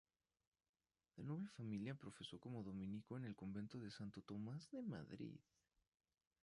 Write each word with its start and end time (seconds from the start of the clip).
De 1.15 1.21
noble 1.23 1.47
familia, 1.51 1.93
profesó 1.93 2.39
como 2.39 2.63
dominico 2.63 3.17
en 3.17 3.25
el 3.25 3.35
Convento 3.35 3.77
de 3.77 3.91
Santo 3.91 4.23
Tomás 4.23 4.67
de 4.71 4.81
Madrid. 4.81 5.37